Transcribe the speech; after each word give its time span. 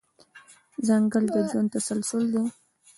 ځنګل 0.87 1.25
د 1.33 1.35
ژوند 1.49 1.69
تسلسل 1.75 2.23
دی. 2.33 2.43